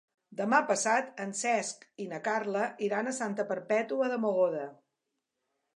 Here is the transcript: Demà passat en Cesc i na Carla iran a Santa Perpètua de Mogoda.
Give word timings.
Demà 0.37 0.59
passat 0.69 1.21
en 1.25 1.33
Cesc 1.41 1.85
i 2.05 2.07
na 2.15 2.21
Carla 2.29 2.65
iran 2.89 3.11
a 3.13 3.17
Santa 3.19 3.47
Perpètua 3.53 4.13
de 4.15 4.23
Mogoda. 4.27 4.67